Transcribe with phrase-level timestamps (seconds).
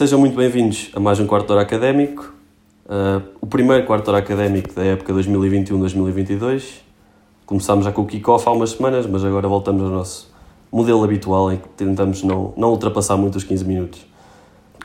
[0.00, 2.32] Sejam muito bem-vindos a mais um quarto hora académico,
[2.86, 6.76] uh, o primeiro quarto hora académico da época 2021-2022.
[7.44, 10.32] Começámos já com o kick-off há umas semanas, mas agora voltamos ao nosso
[10.72, 14.06] modelo habitual em que tentamos não, não ultrapassar muito os 15 minutos.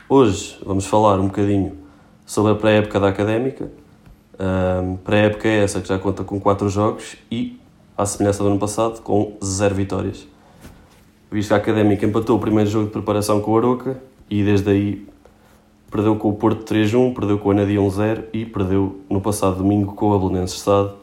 [0.06, 1.78] Hoje vamos falar um bocadinho
[2.26, 3.70] sobre a pré-época da académica.
[4.34, 7.58] Uh, pré-época é essa que já conta com 4 jogos e,
[7.96, 10.28] à semelhança do ano passado, com 0 vitórias.
[11.32, 13.96] Visto que a académica empatou o primeiro jogo de preparação com o Aroca
[14.28, 15.06] e desde aí
[15.90, 19.94] perdeu com o Porto 3-1, perdeu com o Anadia 1-0 e perdeu no passado domingo
[19.94, 20.94] com o Abelenenses Estado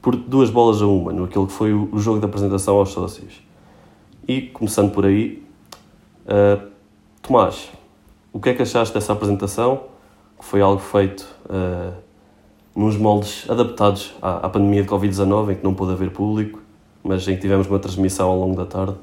[0.00, 3.40] por duas bolas a uma, no aquele que foi o jogo de apresentação aos sócios.
[4.26, 5.42] E, começando por aí,
[6.26, 6.66] uh,
[7.22, 7.70] Tomás,
[8.32, 9.84] o que é que achaste dessa apresentação?
[10.38, 11.92] Que foi algo feito uh,
[12.74, 16.60] nos moldes adaptados à, à pandemia de Covid-19, em que não pôde haver público,
[17.04, 18.96] mas em que tivemos uma transmissão ao longo da tarde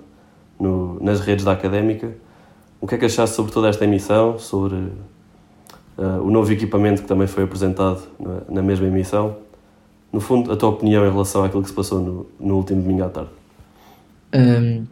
[0.59, 2.13] no, nas redes da Académica.
[2.81, 4.91] O que é que achaste sobre toda esta emissão, sobre
[5.99, 9.37] uh, o novo equipamento que também foi apresentado na, na, mesma emissão?
[10.11, 13.03] No fundo, a tua opinião em relação àquilo que se passou no, no último domingo
[13.03, 13.29] à tarde?
[14.33, 14.85] Um,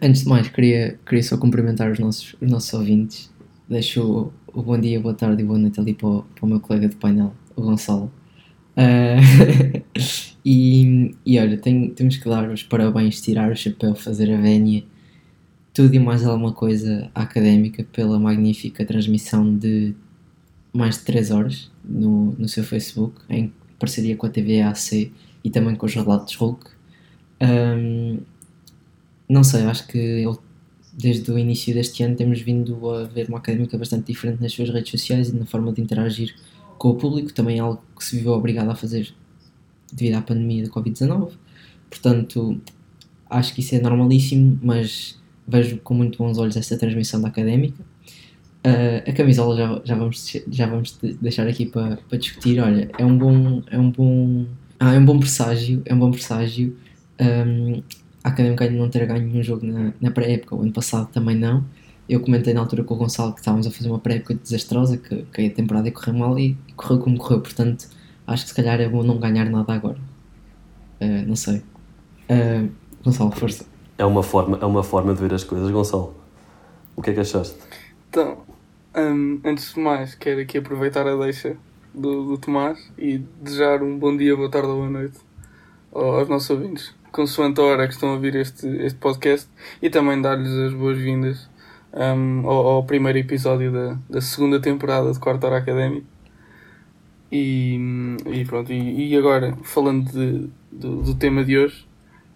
[0.00, 3.32] antes de mais, queria, queria só cumprimentar os nossos, os nossos ouvintes.
[3.68, 6.48] Deixo o, o bom dia, boa tarde e boa noite ali para o, para o
[6.48, 8.12] meu colega de painel, o Gonçalo.
[8.76, 9.82] Uh,
[10.44, 14.84] e, e olha, tem, temos que dar os parabéns, tirar o chapéu, fazer a vénia
[15.72, 19.94] tudo e mais alguma coisa académica pela magnífica transmissão de
[20.72, 25.12] mais de 3 horas no, no seu Facebook, em parceria com a TVAC
[25.44, 26.70] e também com os relatos Hulk.
[27.40, 28.18] Um,
[29.28, 30.24] não sei, acho que
[30.92, 34.70] desde o início deste ano temos vindo a ver uma académica bastante diferente nas suas
[34.70, 36.34] redes sociais e na forma de interagir
[36.78, 39.14] com o público, também é algo que se viveu obrigado a fazer
[39.92, 41.32] devido à pandemia da Covid-19.
[41.88, 42.60] Portanto,
[43.30, 47.84] acho que isso é normalíssimo, mas vejo com muito bons olhos esta transmissão da académica.
[48.64, 52.60] Uh, a camisola já, já, vamos, já vamos deixar aqui para, para discutir.
[52.60, 53.62] Olha, é um bom.
[53.70, 54.46] É um bom.
[54.78, 55.82] Ah, é um bom presságio.
[55.84, 56.76] É um bom presságio.
[57.20, 57.82] Um,
[58.24, 61.36] a académica ainda não ter ganho nenhum jogo na, na pré-época, o ano passado também
[61.36, 61.64] não.
[62.08, 65.24] Eu comentei na altura com o Gonçalo que estávamos a fazer uma pré-época desastrosa, que,
[65.32, 67.40] que a temporada ia correr mal e, e correu como correu.
[67.40, 67.88] Portanto,
[68.26, 69.98] acho que se calhar é bom não ganhar nada agora.
[71.00, 71.62] Uh, não sei.
[72.30, 72.70] Uh,
[73.04, 73.64] Gonçalo, força
[74.02, 75.70] é uma forma, é uma forma de ver as coisas.
[75.70, 76.14] Gonçalo,
[76.96, 77.56] o que é que achaste?
[78.08, 78.38] Então,
[78.96, 81.56] um, antes de mais, quero aqui aproveitar a deixa
[81.94, 85.18] do, do Tomás e desejar um bom dia, boa tarde ou boa noite
[85.92, 89.48] aos nossos ouvintes, consoante a hora que estão a ouvir este, este podcast
[89.80, 91.48] e também dar-lhes as boas-vindas
[91.92, 96.06] um, ao, ao, primeiro episódio da, da segunda temporada de Quarto Hora Académico.
[97.30, 97.78] E,
[98.26, 101.86] e pronto, e, e agora falando de, do, do tema de hoje,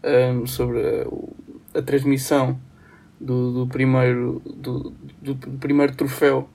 [0.04, 1.34] um, sobre o
[1.76, 2.58] a transmissão
[3.20, 6.48] do, do primeiro, do, do, primeiro troféu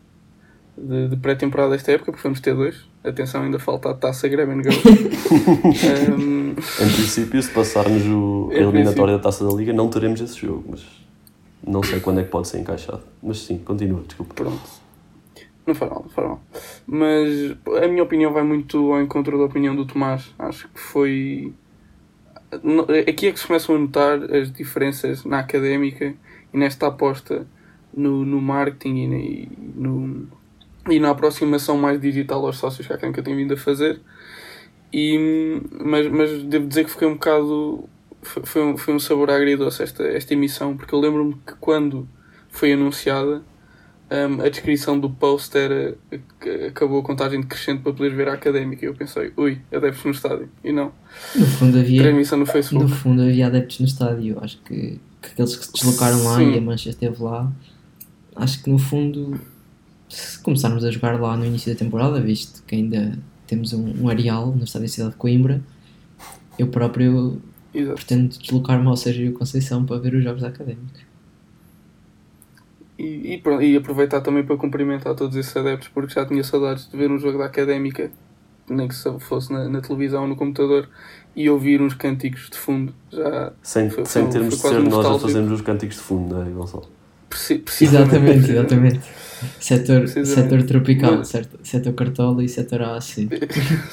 [0.77, 2.89] de, de pré-temporada desta época, porque vamos ter dois.
[3.03, 4.49] Atenção, ainda falta a taça Girls.
[6.17, 6.51] um...
[6.51, 10.66] Em princípio, se passarmos o a eliminatória da taça da Liga, não teremos esse jogo,
[10.69, 10.85] mas
[11.66, 13.01] não sei quando é que pode ser encaixado.
[13.22, 14.35] Mas sim, continua, desculpa.
[14.35, 14.81] Pronto.
[15.66, 16.41] Não faz mal, não faz mal.
[16.85, 20.33] Mas a minha opinião vai muito ao encontro da opinião do Tomás.
[20.38, 21.53] Acho que foi
[23.07, 26.13] aqui é que se começam a notar as diferenças na académica
[26.53, 27.47] e nesta aposta
[27.94, 30.28] no, no marketing e, no,
[30.89, 34.01] e na aproximação mais digital aos sócios que a académica tem vindo a fazer.
[34.94, 37.85] E, mas, mas devo dizer que fiquei um bocado.
[38.22, 42.07] Foi, um, foi um sabor agridoce esta, esta emissão, porque eu lembro-me que quando
[42.50, 43.41] foi anunciada
[44.11, 45.97] um, a descrição do post era
[46.41, 48.85] que acabou a contagem decrescente para poder ver a académica.
[48.85, 50.49] E eu pensei, ui, adeptos no estádio.
[50.61, 50.91] E não.
[51.33, 52.01] No fundo havia.
[52.03, 52.89] Transmissão no Facebook.
[52.89, 54.38] No fundo havia adeptos no estádio.
[54.41, 56.51] Acho que, que aqueles que se deslocaram lá Sim.
[56.51, 57.49] e a Mancha esteve lá.
[58.35, 59.39] Acho que no fundo,
[60.09, 63.17] se começarmos a jogar lá no início da temporada, visto que ainda
[63.47, 65.61] temos um, um areal no estádio da cidade de Coimbra,
[66.59, 67.41] eu próprio
[67.73, 67.96] Exato.
[67.96, 71.10] pretendo deslocar-me ao Sérgio Conceição para ver os jogos da académica.
[73.02, 76.96] E, e, e, aproveitar também para cumprimentar todos esses adeptos, porque já tinha saudades de
[76.96, 78.12] ver um jogo da académica,
[78.70, 80.88] nem que fosse na, na televisão ou no computador,
[81.36, 82.94] e ouvir uns cânticos de fundo.
[83.12, 86.03] Já sem foi, sem foi, termos foi de ser nós a fazermos os cânticos de
[86.03, 86.88] fundo, não é, Gonçalo?
[87.82, 89.00] Exatamente, exatamente.
[89.59, 91.34] setor, setor tropical, Mas...
[91.64, 93.28] setor cartola e setor AC.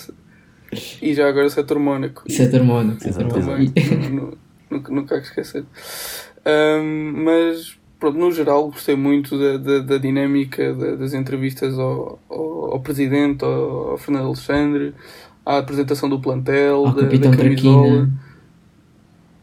[1.00, 2.30] e já agora setor Mónaco.
[2.30, 4.38] Setor Mónaco, setor Mónaco.
[4.90, 5.64] Nunca esquecer.
[6.44, 12.18] Um, mas pronto, no geral gostei muito da, da, da dinâmica da, das entrevistas ao,
[12.28, 14.94] ao, ao, presidente, ao, ao, Fernando Alexandre,
[15.44, 18.08] à apresentação do plantel, ao da, Capitão da camisola,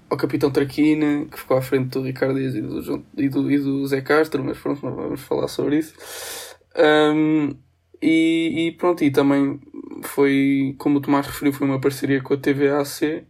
[0.09, 3.57] ao Capitão Traquina, que ficou à frente do Ricardo Dias e do, e do, e
[3.59, 5.93] do Zé Castro, mas pronto, não vamos falar sobre isso.
[6.77, 7.55] Um,
[8.01, 9.59] e, e, pronto, e também
[10.03, 13.25] foi, como o Tomás referiu, foi uma parceria com a TVAC.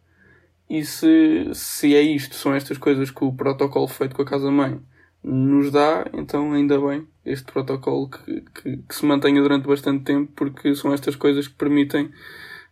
[0.68, 4.50] E se, se é isto, são estas coisas que o protocolo feito com a Casa
[4.50, 4.81] Mãe
[5.25, 10.31] nos dá, então ainda bem este protocolo que, que, que se mantenha durante bastante tempo,
[10.36, 12.12] porque são estas coisas que permitem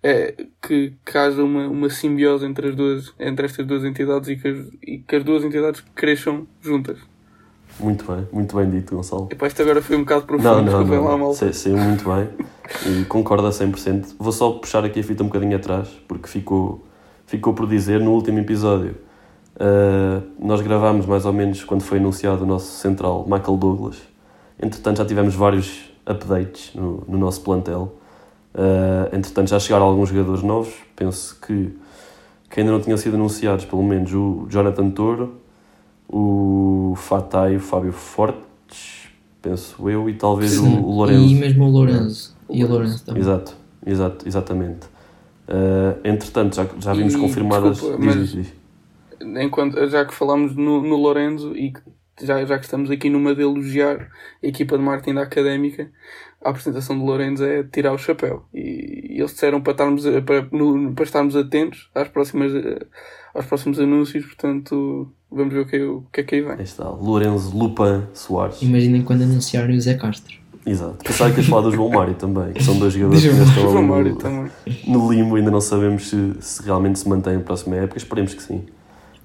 [0.03, 4.35] é, que, que haja uma, uma simbiose entre, as duas, entre estas duas entidades e
[4.35, 6.99] que, as, e que as duas entidades cresçam juntas.
[7.79, 9.29] Muito bem, muito bem dito, Gonçalo.
[9.31, 11.03] Epá, isto agora foi um bocado profundo, não, não, não.
[11.05, 11.33] lá mal.
[11.33, 12.29] Saiu, saiu muito bem
[12.85, 14.15] e concordo a 100%.
[14.19, 16.85] Vou só puxar aqui a fita um bocadinho atrás, porque ficou,
[17.25, 18.95] ficou por dizer no último episódio.
[19.55, 23.97] Uh, nós gravámos mais ou menos quando foi anunciado o nosso central, Michael Douglas.
[24.61, 27.95] Entretanto, já tivemos vários updates no, no nosso plantel.
[28.53, 30.73] Uh, entretanto, já chegaram alguns jogadores novos.
[30.95, 31.71] Penso que,
[32.49, 35.35] que ainda não tinham sido anunciados, pelo menos o Jonathan Toro,
[36.09, 39.09] o Fatai, o Fábio Fortes,
[39.41, 41.27] penso eu, e talvez Sim, o, o Lourenço.
[41.27, 42.35] E mesmo o Lourenço.
[42.49, 43.21] E o Lourenço também.
[43.21, 43.53] Exato,
[43.85, 44.87] exato exatamente.
[45.47, 47.77] Uh, entretanto, já, já vimos e, confirmadas.
[47.77, 48.53] Desculpa, diz, mas, diz,
[49.41, 51.73] Enquanto, já que falamos no, no Lourenço e
[52.21, 54.09] já, já que estamos aqui numa de elogiar
[54.43, 55.91] a equipa de marketing da académica,
[56.43, 58.45] a apresentação de Lourenço é tirar o chapéu.
[58.53, 62.51] E, e eles disseram para estarmos, para, no, para estarmos atentos às próximas,
[63.33, 66.51] aos próximos anúncios, portanto Vamos ver o que, o que é que aí vem.
[66.51, 68.61] Aí está, Lourenço Lupin Soares.
[68.61, 70.37] Imaginem quando anunciarem o Zé Castro.
[70.65, 71.03] Exato.
[71.03, 73.81] Pensava que ias falar do João Mário também, que são dois jogadores que ainda estão
[73.81, 78.33] no, no, limbo, ainda não sabemos se, se realmente se mantém na próxima época, esperemos
[78.33, 78.63] que sim.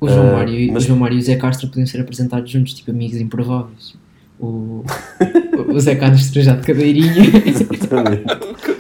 [0.01, 0.85] O João, uh, Mário, mas...
[0.85, 3.97] o João Mário e o Zé Castro podem ser apresentados juntos, tipo amigos improváveis.
[4.39, 4.85] O,
[5.69, 7.23] o Zé Castro já de cadeirinha.
[7.45, 8.25] Exatamente.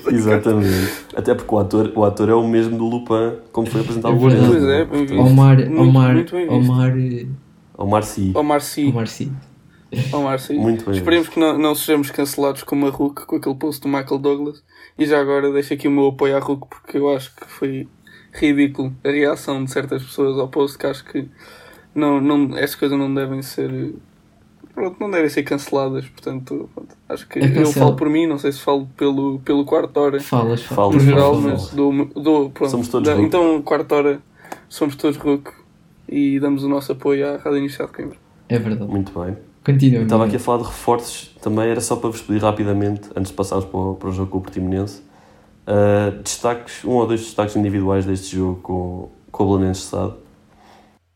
[0.14, 0.92] Exatamente.
[1.16, 4.18] Até porque o ator, o ator é o mesmo do Lupin, como foi apresentado é
[4.18, 4.46] por ele.
[4.46, 5.20] Pois é, bem visto.
[5.20, 6.94] Omar, muito, Omar, muito bem Omar,
[7.76, 8.32] Omar Sy.
[8.34, 8.88] Omar Sy.
[8.88, 9.32] Omar Sy.
[10.12, 10.54] Omar Sy.
[10.54, 10.94] Muito bem.
[10.94, 14.62] Esperemos que não, não sejamos cancelados como a Hulk com aquele post do Michael Douglas.
[14.98, 17.88] E já agora deixo aqui o meu apoio à Hulk porque eu acho que foi
[18.38, 21.28] ridículo a reação de certas pessoas ao post que acho que
[21.94, 23.94] não, não, essas coisas não devem ser
[24.78, 28.38] pronto, não devem ser canceladas, portanto, pronto, acho que é eu falo por mim, não
[28.38, 30.20] sei se falo pelo, pelo quarto hora.
[30.20, 30.94] Falas, falas.
[30.94, 34.20] Por geral, falas, mas do, do, pronto, somos todos da, Então, quarto hora,
[34.68, 35.50] somos todos RUC
[36.08, 38.16] e damos o nosso apoio à Rádio Inicial de Coimbra.
[38.48, 38.90] É verdade.
[38.90, 39.36] Muito bem.
[39.64, 40.02] Continua.
[40.02, 43.36] Estava aqui a falar de reforços, também era só para vos pedir rapidamente, antes de
[43.36, 45.02] passarmos para o, para o jogo com o Portimonense,
[45.68, 50.16] uh, destaques, um ou dois destaques individuais deste jogo com, com o Belenenses Sado.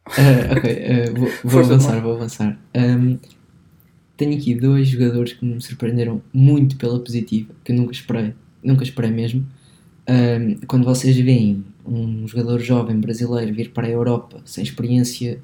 [0.09, 2.59] Uh, ok, uh, vou, vou avançar, vou avançar.
[2.77, 3.19] Um,
[4.17, 8.85] tenho aqui dois jogadores que me surpreenderam muito pela positiva, que eu nunca esperei, nunca
[8.85, 9.47] esperei mesmo.
[10.09, 15.41] Um, quando vocês veem um jogador jovem brasileiro vir para a Europa sem experiência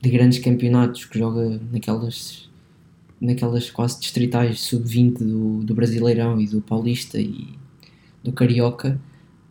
[0.00, 2.50] de grandes campeonatos, que joga naquelas,
[3.20, 7.48] naquelas quase distritais sub-20 do, do Brasileirão e do Paulista e
[8.24, 8.98] do Carioca,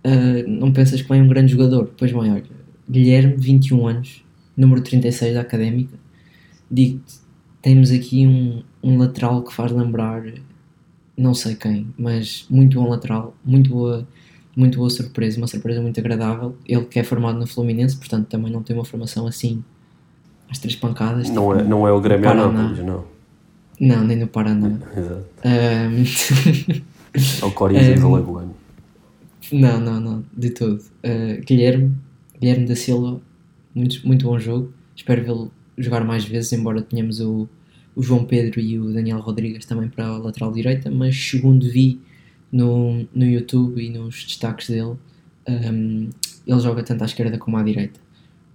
[0.03, 1.91] uh, não pensas que vai um grande jogador.
[1.95, 2.43] Pois bem, olha,
[2.89, 4.25] Guilherme, 21 anos,
[4.57, 5.97] número 36 da Académica,
[6.69, 7.15] digo-te,
[7.61, 10.23] temos aqui um, um lateral que faz lembrar
[11.15, 14.07] não sei quem, mas muito bom lateral, muito boa,
[14.55, 16.55] muito boa surpresa, uma surpresa muito agradável.
[16.67, 19.63] Ele que é formado no Fluminense, portanto também não tem uma formação assim
[20.49, 21.29] às três pancadas.
[21.29, 23.05] Não, tipo, é, não é o Grêmio Anápolis, não.
[23.79, 24.79] Não, nem no Paraná.
[24.95, 25.25] Exato.
[25.45, 26.83] Um...
[27.41, 28.07] é o Corinthians um...
[28.07, 28.52] Alagoano.
[29.53, 30.79] Não, não, não, de todo.
[31.03, 31.95] Uh, Guilherme,
[32.39, 33.21] Guilherme da Silva,
[33.75, 34.73] muito, muito bom jogo.
[34.95, 37.47] Espero vê-lo jogar mais vezes, embora tenhamos o,
[37.95, 42.01] o João Pedro e o Daniel Rodrigues também para a lateral direita, mas segundo vi
[42.51, 44.95] no, no YouTube e nos destaques dele,
[45.47, 46.09] um,
[46.47, 47.99] ele joga tanto à esquerda como à direita.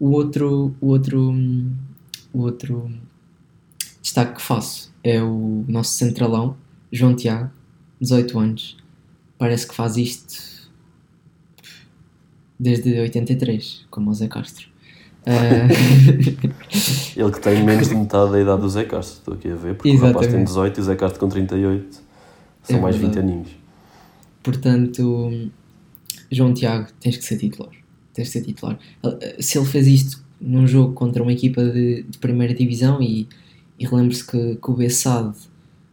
[0.01, 1.33] O outro, o outro,
[2.33, 2.91] o outro
[4.03, 6.57] destaque que faço é o nosso centralão,
[6.91, 7.53] João Tiago,
[8.01, 8.77] 18 anos.
[9.39, 10.58] Parece que faz isto
[12.59, 14.67] desde 83, como o Zé Castro.
[15.27, 15.69] Uh...
[17.17, 19.75] Ele que tem menos de metade da idade do Zé Castro, estou aqui a ver,
[19.75, 20.15] porque Exatamente.
[20.15, 22.01] o rapaz tem 18 e o Zé Castro com 38
[22.63, 23.21] são é mais verdade.
[23.21, 23.49] 20 aninhos.
[24.43, 25.51] Portanto,
[26.31, 27.73] João Tiago, tens que ser titular.
[28.13, 28.79] Tens que ser titular.
[29.39, 33.29] Se ele fez isto num jogo contra uma equipa de, de primeira divisão e,
[33.79, 35.37] e relembro-se que, que o Bessade,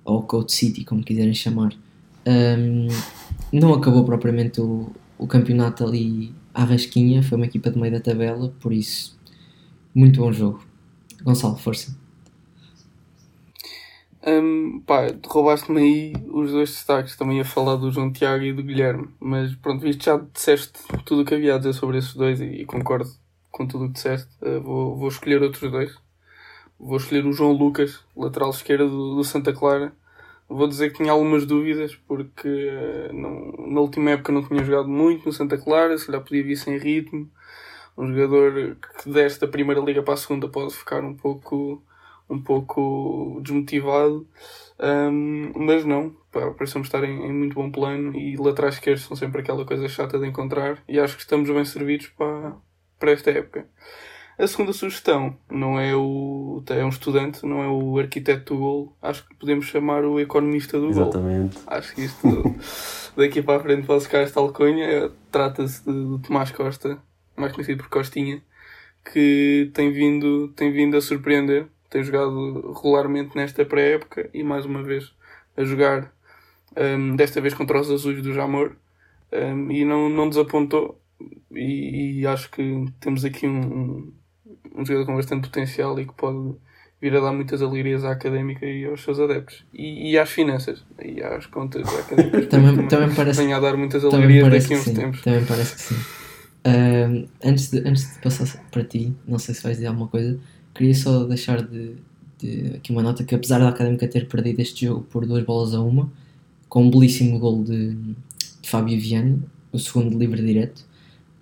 [0.04, 1.74] ou Code City, como quiserem chamar,
[2.28, 2.88] um,
[3.52, 8.00] não acabou propriamente o, o campeonato ali à rasquinha, foi uma equipa de meio da
[8.00, 9.20] tabela, por isso
[9.94, 10.64] muito bom jogo.
[11.22, 11.96] Gonçalo, força.
[14.26, 17.16] Um, pá, roubaste-me aí os dois destaques.
[17.16, 19.10] Também ia falar do João Tiago e do Guilherme.
[19.20, 22.46] Mas pronto, visto já disseste tudo o que havia a dizer sobre esses dois e,
[22.46, 23.10] e concordo
[23.52, 24.30] com tudo o que disseste.
[24.42, 25.96] Uh, vou, vou escolher outros dois.
[26.80, 29.94] Vou escolher o João Lucas, lateral esquerdo do, do Santa Clara.
[30.48, 34.88] Vou dizer que tinha algumas dúvidas porque uh, não, na última época não tinha jogado
[34.88, 37.30] muito no Santa Clara, se calhar podia vir sem ritmo.
[37.98, 41.82] Um jogador que desta primeira liga para a segunda pode ficar um pouco,
[42.30, 44.28] um pouco desmotivado.
[44.78, 49.42] Um, mas não, parecemos estar em, em, muito bom plano e laterais esquerdos são sempre
[49.42, 52.54] aquela coisa chata de encontrar e acho que estamos bem servidos para,
[53.00, 53.68] para esta época.
[54.38, 56.62] A segunda sugestão não é o.
[56.70, 58.98] é um estudante, não é o arquiteto do gol.
[59.02, 61.56] Acho que podemos chamar o economista do Exatamente.
[61.56, 61.64] gol.
[61.68, 62.56] Acho que isto
[63.16, 65.10] daqui para a frente pode ficar esta alcunha.
[65.32, 66.98] Trata-se de Tomás Costa,
[67.36, 68.42] mais conhecido por Costinha,
[69.14, 71.68] que tem vindo, tem vindo a surpreender.
[71.90, 75.14] Tem jogado regularmente nesta pré-época e mais uma vez
[75.56, 76.12] a jogar,
[76.76, 78.76] um, desta vez contra os azuis do Jamor,
[79.32, 81.00] um, e não, não desapontou.
[81.52, 84.14] E, e, acho que temos aqui um, um
[84.78, 86.56] jogador com bastante potencial e que pode
[87.02, 89.64] vir a dar muitas alegrias à académica e aos seus adeptos.
[89.74, 92.48] E, e às finanças e às contas académicas.
[92.50, 95.22] também, também, também parece, venha a dar muitas alegrias daqui a uns sim, tempos.
[95.22, 95.96] Também parece que sim.
[95.96, 100.40] Uh, antes, de, antes de passar para ti, não sei se vais dizer alguma coisa,
[100.74, 101.96] queria só deixar de,
[102.40, 105.76] de aqui uma nota que apesar da Académica ter perdido este jogo por duas bolas
[105.76, 106.12] a uma,
[106.68, 109.38] com um belíssimo gol de, de Fábio Viana,
[109.72, 110.84] o segundo livre direto,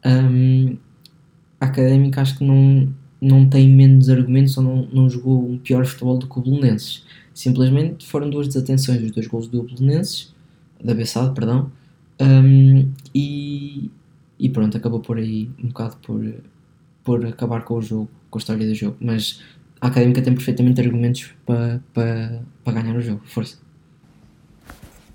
[0.06, 0.76] um,
[1.62, 5.86] a Académica acho que não, não tem menos argumentos ou não, não jogou um pior
[5.86, 7.06] futebol do que o Belenenses.
[7.34, 10.34] Simplesmente foram duas desatenções, os dois gols do Belenenses,
[10.84, 11.72] da Bessade, perdão,
[12.20, 13.90] um, e,
[14.38, 16.34] e pronto, acabou por aí um bocado por,
[17.04, 18.98] por acabar com o jogo, com a história do jogo.
[19.00, 19.42] Mas
[19.80, 23.22] a Académica tem perfeitamente argumentos para, para, para ganhar o jogo.
[23.26, 23.58] Força.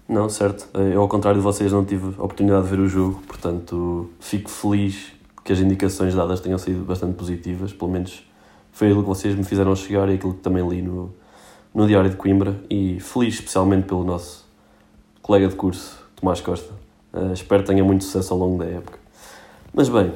[0.08, 0.66] Não, certo.
[0.78, 4.48] Eu, ao contrário de vocês, não tive a oportunidade de ver o jogo, portanto, fico
[4.48, 5.17] feliz
[5.48, 8.22] que as indicações dadas tenham sido bastante positivas, pelo menos
[8.70, 11.10] foi aquilo que vocês me fizeram chegar e aquilo que também li no,
[11.74, 14.44] no Diário de Coimbra, e feliz especialmente pelo nosso
[15.22, 16.70] colega de curso, Tomás Costa.
[17.14, 18.98] Uh, espero que tenha muito sucesso ao longo da época.
[19.72, 20.14] Mas bem, uh,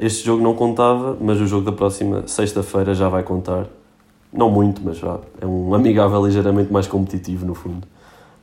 [0.00, 3.68] este jogo não contava, mas o jogo da próxima sexta-feira já vai contar.
[4.32, 7.86] Não muito, mas já é um amigável ligeiramente mais competitivo, no fundo.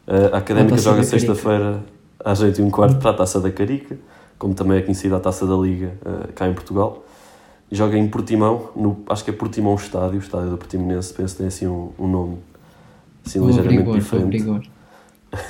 [0.08, 1.84] Uh, a Académica joga sexta-feira
[2.24, 3.98] às 8 e um quarto para a Taça da Carica
[4.38, 7.04] como também é conhecida a Taça da Liga uh, cá em Portugal.
[7.72, 11.40] Joga em Portimão, no, acho que é Portimão Estádio, o estádio do Portimonense, penso que
[11.40, 12.38] tem assim um, um nome
[13.26, 14.72] assim, o ligeiramente rigor, diferente.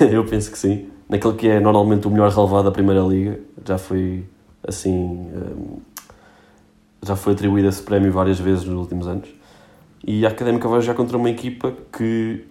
[0.00, 0.88] Eu penso que sim.
[1.08, 4.24] Naquele que é normalmente o melhor relevado da Primeira Liga, já foi
[4.66, 4.92] assim.
[4.92, 5.96] Um, ehm,
[7.02, 9.28] já foi atribuído esse prémio várias vezes nos últimos anos.
[10.04, 12.44] E a Académica vai jogar contra uma equipa que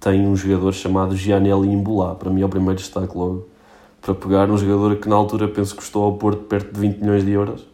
[0.00, 2.14] tem um jogador chamado Gianelli Imbulá.
[2.14, 3.46] Para mim é o primeiro destaque logo
[4.00, 6.98] para pegar um jogador que na altura penso que custou ao Porto perto de 20
[7.00, 7.66] milhões de euros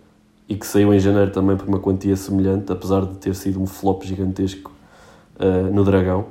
[0.48, 3.66] e que saiu em janeiro também por uma quantia semelhante, apesar de ter sido um
[3.66, 4.70] flop gigantesco
[5.36, 6.26] uh, no Dragão.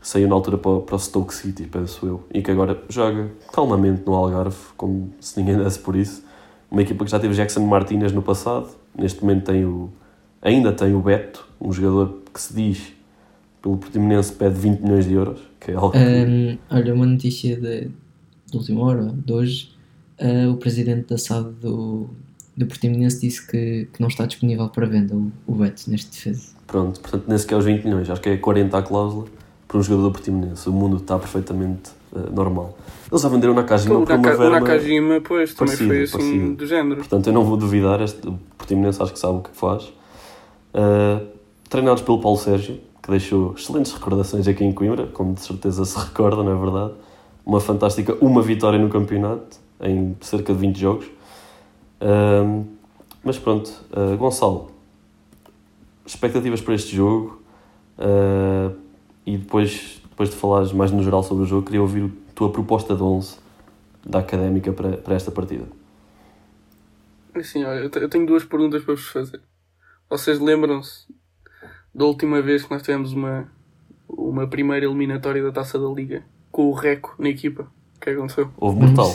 [0.00, 4.02] Saiu na altura para, para o Stoke City, penso eu, e que agora joga calmamente
[4.04, 6.22] no Algarve, como se ninguém desse por isso.
[6.70, 9.90] Uma equipa que já teve Jackson Martinez no passado, neste momento tem o,
[10.42, 12.92] ainda tem o Beto, um jogador que se diz
[13.62, 17.90] pelo Portimonense pede 20 milhões de euros, que é algo um, Olha, uma notícia de,
[18.54, 19.70] de última hora, de hoje,
[20.20, 22.08] uh, o presidente da SAD do,
[22.56, 26.54] do Portimonense disse que, que não está disponível para venda o, o Beto neste defesa.
[26.66, 29.26] Pronto, portanto, nem sequer os 20 milhões, acho que é 40 a cláusula
[29.66, 30.68] para um jogador do Portimonense.
[30.68, 32.76] O mundo está perfeitamente uh, normal.
[33.10, 34.46] Eles já venderam Nakajima o por uma verba...
[34.46, 36.54] O Nakajima, pois, também foi assim parecido.
[36.54, 36.96] do género.
[36.96, 39.84] Portanto, eu não vou duvidar, este, o Portimonense acho que sabe o que faz.
[40.74, 41.26] Uh,
[41.68, 45.98] treinados pelo Paulo Sérgio, que deixou excelentes recordações aqui em Coimbra, como de certeza se
[45.98, 46.94] recorda, não é verdade?
[47.44, 51.06] Uma fantástica uma vitória no campeonato em cerca de 20 jogos.
[53.24, 54.70] Mas pronto, uh, Gonçalo,
[56.04, 57.42] expectativas para este jogo
[57.98, 58.76] uh,
[59.24, 62.52] e depois, depois de falares mais no geral sobre o jogo, queria ouvir a tua
[62.52, 63.38] proposta de 11
[64.04, 65.64] da Académica para, para esta partida.
[67.34, 69.40] Olha, eu tenho duas perguntas para vos fazer.
[70.10, 71.06] Vocês lembram-se
[71.94, 73.50] da última vez que nós tivemos uma,
[74.06, 76.22] uma primeira eliminatória da Taça da Liga?
[76.54, 77.66] Com o Reco na equipa.
[77.96, 78.48] O que é aconteceu?
[78.56, 79.06] Houve mortal.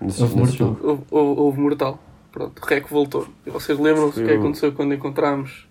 [0.00, 0.76] Nesse, houve, nesse mortal.
[0.82, 1.98] Houve, houve, houve, mortal.
[2.32, 3.28] Pronto, o Reco voltou.
[3.46, 5.68] E vocês lembram-se o que é aconteceu quando encontrámos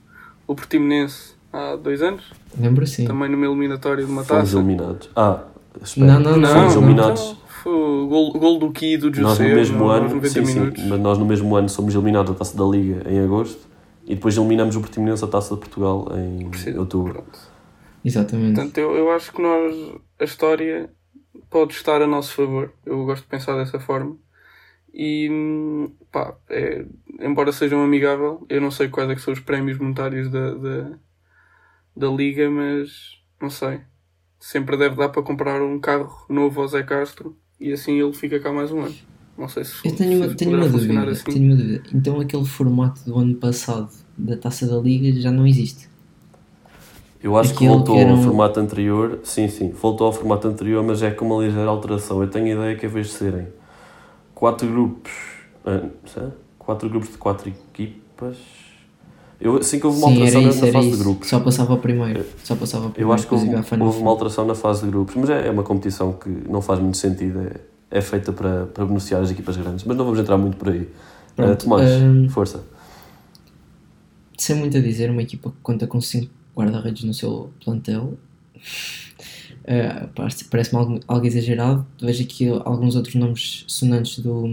[0.47, 2.31] o Portimonense há dois anos?
[2.57, 3.03] Lembro sim.
[3.05, 4.57] Também numa eliminatória de uma Fomos taça.
[4.57, 5.09] eliminados.
[5.17, 5.43] Ah,
[5.83, 6.13] espera.
[6.13, 6.47] Não, não, não.
[6.47, 7.21] Fomos não, eliminados.
[7.27, 10.29] Não, foi o gol, gol do Ki e do José nós no mesmo ano, 90
[10.29, 10.81] sim, minutos.
[10.81, 13.67] sim, mas nós no mesmo ano somos eliminados da Taça da Liga em agosto
[14.05, 16.79] e depois eliminamos o Portimonense da Taça de Portugal em Preciso.
[16.79, 17.15] outubro.
[17.15, 17.37] Pronto.
[18.05, 18.55] Exatamente.
[18.55, 19.75] Portanto, eu, eu acho que nós,
[20.21, 20.89] a história
[21.49, 22.73] pode estar a nosso favor.
[22.85, 24.17] Eu gosto de pensar dessa forma.
[24.93, 25.29] E
[26.11, 26.85] pá, é,
[27.19, 30.53] embora seja um amigável, eu não sei quais é que são os prémios monetários da,
[30.55, 30.91] da,
[31.95, 33.81] da liga, mas não sei.
[34.39, 38.39] sempre deve dar para comprar um carro novo ao Zé Castro e assim ele fica
[38.39, 38.95] cá mais um ano.
[39.37, 41.23] Não sei se Eu tenho uma, se tenho poderá uma dúvida, assim.
[41.31, 41.83] tenho uma dúvida.
[41.93, 45.87] Então aquele formato do ano passado da Taça da Liga já não existe.
[47.21, 50.83] Eu acho que Aquele voltou que ao formato anterior, sim, sim, voltou ao formato anterior,
[50.83, 52.21] mas é com uma ligeira alteração.
[52.21, 53.47] Eu tenho a ideia que em vez de serem
[54.35, 55.11] quatro grupos,
[55.65, 56.27] ah, sei,
[56.59, 58.37] quatro grupos de quatro equipas,
[59.41, 61.03] eu assim que houve uma Sim, era alteração na- isso, na fase de isso.
[61.03, 61.27] grupos.
[61.29, 62.25] Só passava ao primeiro.
[62.43, 63.13] Só passava ao Eu primeiro.
[63.15, 63.49] acho que houve,
[63.83, 66.79] houve uma alteração na fase de grupos, mas é, é uma competição que não faz
[66.79, 70.37] muito sentido, é, é feita para, para beneficiar as equipas grandes, mas não vamos entrar
[70.37, 70.87] muito por aí.
[71.35, 72.63] Pronto, Ah, Tomás, hum, força.
[74.37, 78.17] Sem muito a dizer, uma equipa que conta com 5 guarda-redes no seu plantel.
[80.15, 81.85] parece- Parece-me algo, exagerado.
[82.01, 84.47] Vejo aqui alguns outros nomes sonantes do,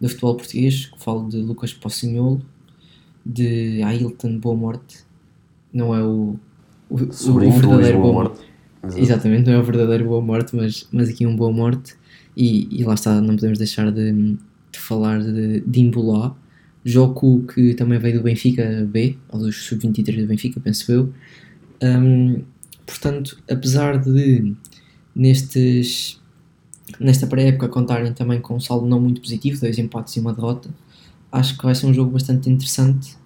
[0.00, 0.90] do futebol português.
[0.98, 2.42] Falo de Lucas Pocinholo,
[3.24, 4.98] de Ailton Boa Morte.
[5.72, 6.36] Não é o,
[6.90, 6.98] o, o
[7.50, 8.38] verdadeiro Boa Morte.
[8.38, 8.44] Morte.
[8.84, 9.00] Exato.
[9.00, 11.94] Exatamente, não é o verdadeiro Boa Morte, mas, mas aqui um Boa Morte.
[12.36, 14.12] E, e lá está, não podemos deixar de,
[14.72, 16.34] de falar de, de Imbolá.
[16.84, 21.12] Joku, que também veio do Benfica B, ou dos sub-23 do Benfica, penso eu.
[21.82, 22.42] Hum,
[22.86, 24.54] portanto, apesar de
[25.14, 26.20] nestes,
[27.00, 30.68] nesta pré-época contarem também com um saldo não muito positivo, dois empates e uma derrota,
[31.32, 33.16] acho que vai ser um jogo bastante interessante.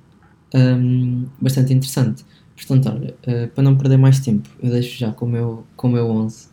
[0.55, 2.25] hum, bastante interessante.
[2.57, 5.89] Portanto, olha, eh, para não perder mais tempo, eu deixo já com o meu, com
[5.89, 6.49] o meu 11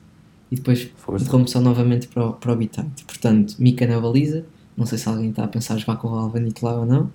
[0.52, 1.48] e depois Força.
[1.48, 2.88] só novamente para o, para o Habitat.
[3.06, 4.46] Portanto, Mika na baliza,
[4.78, 7.12] não sei se alguém está a pensar jogar com o Alvanito lá ou não,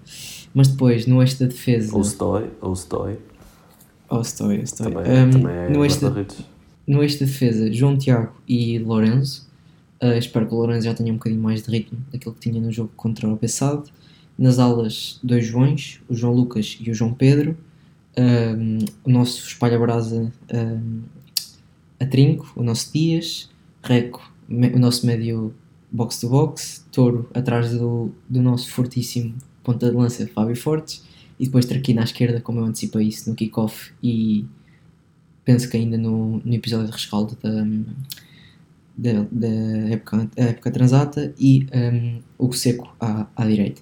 [0.54, 1.94] mas depois no eixo da defesa.
[1.94, 3.18] Ou Stoy, ou Stoy,
[4.12, 4.90] Oh, estou, estou.
[4.90, 6.10] também, Um, também é no, eixo da,
[6.84, 9.48] no eixo da defesa, João Tiago e Lourenço.
[10.02, 12.60] Uh, espero que o Lourenço já tenha um bocadinho mais de ritmo daquilo que tinha
[12.60, 13.84] no jogo contra o Bessade.
[14.36, 17.56] Nas alas, dois Joões, o João Lucas e o João Pedro.
[18.18, 21.02] Um, o nosso espalha-brasa um,
[22.00, 23.48] a Trinco, o nosso Dias.
[23.82, 25.54] Reco, o nosso médio
[25.90, 26.86] box-to-box.
[26.92, 31.04] Touro atrás do, do nosso fortíssimo ponta de lança, Fábio Fortes.
[31.38, 34.44] E depois Traquina à esquerda, como eu antecipei isso no kickoff e
[35.44, 37.64] penso que ainda no, no episódio de rescaldo da,
[38.96, 39.48] da, da
[39.90, 43.80] época, época transata e um, o seco à, à direita.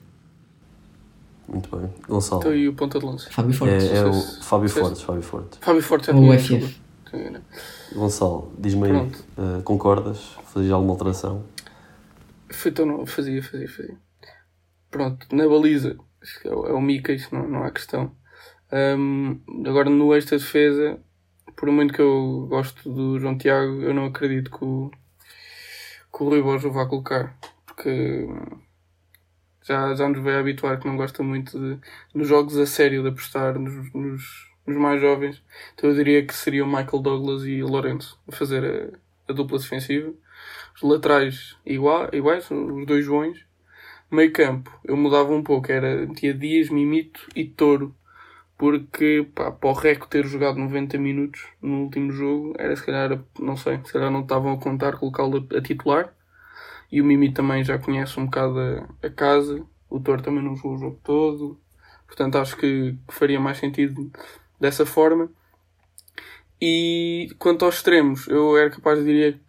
[1.49, 1.89] Muito bem.
[2.07, 2.43] Gonçalo.
[2.43, 3.29] Então, e o ponta de lança?
[3.31, 3.85] Fábio Fortes.
[3.85, 5.59] É, é o Fábio Fortes, Fábio Fortes.
[5.61, 6.39] Fábio Forte já Ou tinha o.
[6.63, 6.77] FF.
[7.11, 7.43] Tinha-
[7.95, 10.37] Gonçalo, diz-me aí, eh, concordas?
[10.53, 11.43] Fazes alguma alteração?
[12.51, 13.97] Foi então não, fazia, fazia, fazia.
[14.91, 15.99] Pronto, na baliza,
[16.45, 18.15] é o, é o Mika, isso não, não há questão.
[18.71, 21.01] Ahm, agora no esta defesa,
[21.57, 24.91] por muito que eu gosto do João Tiago, eu não acredito que o,
[26.13, 27.37] que o Rui Borges o vá colocar.
[27.67, 28.27] Porque
[29.63, 31.79] já, já nos veio habituar que não gosta muito de,
[32.15, 35.43] nos jogos a sério de apostar nos, nos, nos mais jovens.
[35.75, 38.65] Então eu diria que seria o Michael Douglas e o Lourenço a fazer
[39.29, 40.13] a, a dupla defensiva.
[40.83, 43.47] Laterais iguais, os dois Joões.
[44.11, 47.95] Meio campo, eu mudava um pouco, era tinha Dias, Mimito e Touro.
[48.57, 53.23] Porque pá, para o Reco ter jogado 90 minutos no último jogo, era se calhar,
[53.39, 56.13] não sei, se calhar não estavam a contar colocá-lo a, a titular.
[56.91, 59.65] E o Mimito também já conhece um bocado a, a casa.
[59.91, 61.61] O Touro também não jogou o jogo todo.
[62.07, 64.11] Portanto, acho que faria mais sentido
[64.59, 65.31] dessa forma.
[66.61, 69.41] E quanto aos extremos, eu era capaz de, diria,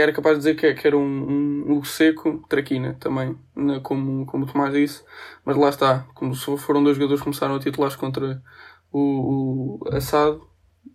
[0.00, 4.26] era capaz de dizer que, que era um, um, um seco traquina também, né, como,
[4.26, 5.04] como o Tomás disse.
[5.44, 8.42] Mas lá está, como foram dois jogadores que começaram a titulares contra
[8.90, 10.40] o, o Assad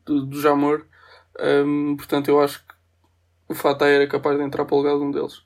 [0.05, 0.85] do, do Jamor.
[1.39, 2.73] Hum, portanto, eu acho que
[3.49, 5.43] o Fatah era capaz de entrar para o lugar de um deles.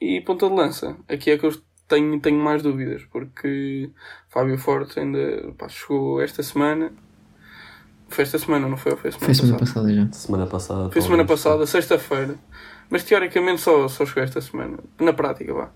[0.00, 1.52] E ponta de lança, aqui é que eu
[1.88, 3.90] tenho, tenho mais dúvidas, porque
[4.28, 6.92] Fábio Forte ainda pá, chegou esta semana.
[8.12, 8.92] Foi esta semana, não foi?
[8.92, 9.80] Ou foi semana Foi semana passada?
[9.88, 10.12] passada já.
[10.12, 10.90] Semana passada.
[10.90, 12.34] Foi semana passada, sexta-feira.
[12.90, 14.78] Mas teoricamente só, só chegou esta semana.
[15.00, 15.70] Na prática, vá.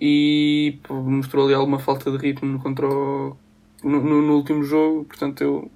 [0.00, 3.36] E pô, mostrou ali alguma falta de ritmo contra o,
[3.84, 5.04] no, no, no último jogo.
[5.04, 5.70] Portanto, eu,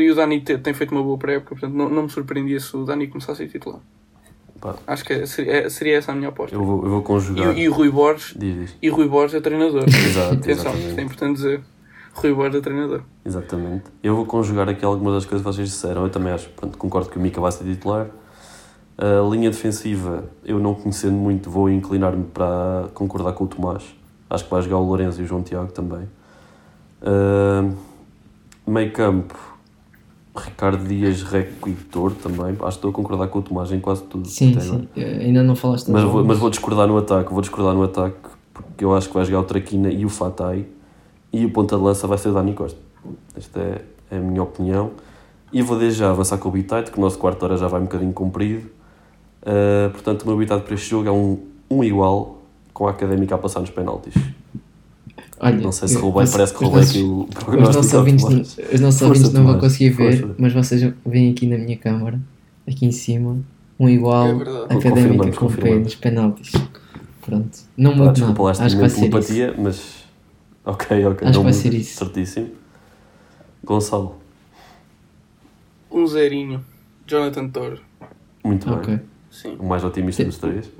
[0.00, 1.50] e o Dani te- tem feito uma boa pré-época.
[1.56, 3.80] Portanto, não, não me surpreendia se o Dani começasse a ser titular.
[4.60, 6.56] Pá, Acho que é- seria, é- seria essa a minha aposta.
[6.56, 7.56] eu, vou, eu vou conjugar.
[7.56, 8.34] E, e o Rui Borges.
[8.38, 8.76] Diz, diz.
[8.80, 9.84] E o Rui Borges é treinador.
[9.86, 11.60] Exato, Atenção, é importante dizer.
[12.16, 13.02] Rui Borges é treinador.
[13.24, 13.84] Exatamente.
[14.02, 16.04] Eu vou conjugar aqui algumas das coisas que vocês disseram.
[16.04, 18.06] Eu também acho, pronto, concordo que o Mika vai ser titular.
[18.98, 23.84] A linha defensiva, eu não conhecendo muito, vou inclinar-me para concordar com o Tomás.
[24.30, 26.08] Acho que vai jogar o Lourenço e o João Tiago também.
[27.02, 27.68] Ah,
[28.66, 29.38] meio campo,
[30.34, 32.46] Ricardo Dias, Reco e Vitor também.
[32.52, 34.26] Acho que estou a concordar com o Tomás em quase tudo.
[34.26, 34.88] Sim, sim.
[34.96, 38.16] Eh, Ainda não falaste Mas vou, mas vou discordar no ataque, vou discordar no ataque,
[38.54, 40.64] porque eu acho que vai jogar o Traquina e o Fatai,
[41.32, 42.78] e o ponta de lança vai ser o Dani Costa.
[43.36, 44.90] Esta é, é a minha opinião.
[45.52, 47.80] E vou desde já avançar com o bitite, que o nosso quarto hora já vai
[47.80, 48.68] um bocadinho comprido.
[49.42, 51.38] Uh, portanto, o meu bitite para este jogo é um,
[51.70, 52.42] um igual
[52.74, 54.12] com a Académica a passar nos penaltis.
[55.38, 57.76] Olha, Não sei se roubei, os- parece que os roubei nossos- aqui o Os prognóstico.
[57.76, 58.56] nossos ao ouvintes, Tomás.
[58.72, 60.34] os nossos ouvintes não vão conseguir ver, força.
[60.38, 62.18] mas vocês veem aqui na minha câmara,
[62.66, 63.36] aqui em cima,
[63.78, 64.76] um É igual verdade.
[64.78, 66.52] académica com nos penaltis.
[67.20, 67.58] Pronto.
[67.76, 68.64] Não desculpa lá nada.
[68.64, 69.04] Acho que vai ser isso.
[69.06, 70.05] empatia, mas.
[70.66, 71.28] Ok, ok.
[71.28, 71.96] Acho que vai ser isso.
[71.98, 72.50] Certíssimo.
[73.64, 74.16] Gonçalo,
[75.90, 76.64] Um zerinho.
[77.06, 77.80] Jonathan Toro.
[78.44, 78.96] muito Ok.
[78.96, 79.04] bem.
[79.30, 79.56] Sim.
[79.58, 80.70] O mais otimista dos três.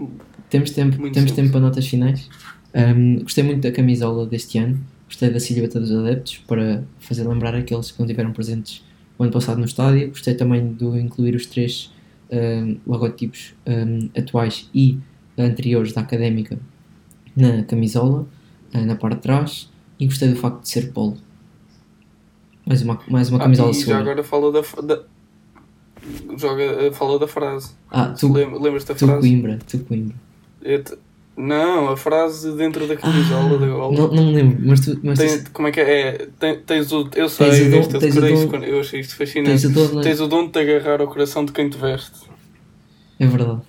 [0.50, 1.34] Temos tempo, Muito temos simples.
[1.34, 2.28] tempo para notas finais.
[2.74, 4.78] Um, gostei muito da camisola deste ano.
[5.06, 8.84] Gostei da silhueta dos adeptos para fazer lembrar aqueles que não estiveram presentes
[9.18, 10.08] o ano passado no estádio.
[10.08, 11.92] Gostei também de incluir os três
[12.30, 14.98] um, logotipos um, atuais e
[15.38, 16.58] anteriores da académica
[17.36, 18.26] na camisola,
[18.74, 19.70] uh, na parte de trás.
[19.98, 21.16] E gostei do facto de ser polo.
[22.66, 23.98] Mais uma, mais uma Ah, camisola e já sua.
[23.98, 25.02] agora falou da, da
[26.36, 27.70] joga, eh, falou da frase.
[27.90, 29.20] Ah, tu, Lem- Lembras-te da tu frase?
[29.20, 30.14] Coimbra, tu Coimbra.
[30.62, 30.98] Te-
[31.36, 33.94] Não, a frase dentro da camisola da gola.
[33.94, 35.98] Ah, Não, não me lembro, mas tu, mas Tem- tu como é que é?
[36.08, 37.08] É, tem- tens o.
[37.14, 39.00] Eu sei, Tens o dom- este eu tens o decorei dom- isso quando- eu achei
[39.00, 39.50] isto fascinante.
[39.50, 40.00] tens o dom?
[40.00, 42.18] Tens o dom de te agarrar ao coração de quem te veste.
[43.20, 43.60] É verdade.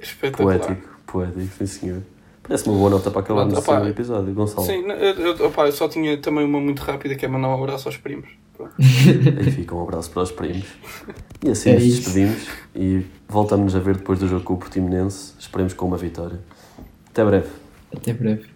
[0.00, 0.58] Espetacular.
[0.58, 2.02] Poético, poético, sim senhor.
[2.48, 3.86] Parece uma boa nota para acabarmos Pronto, assim opá.
[3.86, 4.66] o episódio, Gonçalo.
[4.66, 7.62] Sim, eu, eu, opá, eu só tinha também uma muito rápida que é mandar um
[7.62, 8.28] abraço aos primos.
[8.56, 8.72] Pronto.
[8.78, 10.64] Aí fica um abraço para os primos.
[11.44, 11.96] E assim É nos isso.
[12.04, 15.34] despedimos e voltamos a ver depois do jogo com o Portimonense.
[15.38, 16.40] Esperemos com uma vitória.
[17.10, 17.48] Até breve.
[17.94, 18.46] Até breve.